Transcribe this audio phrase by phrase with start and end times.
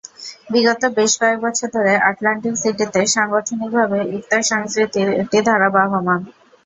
[0.49, 6.19] বিগত বেশ কয়েক বছর ধরে আটলান্টিক সিটিতে সাংগঠনিকভাবে ইফতার সংস্কৃতির একটি ধারা বহমান।